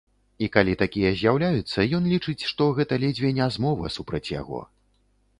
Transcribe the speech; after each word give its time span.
І 0.45 0.47
калі 0.53 0.71
такія 0.83 1.09
з'яўляюцца, 1.17 1.83
ён 1.97 2.07
лічыць, 2.13 2.47
што 2.51 2.67
гэта 2.79 2.97
ледзьве 3.03 3.29
не 3.41 3.47
змова 3.57 3.91
супраць 3.97 4.23
яго. 4.41 4.63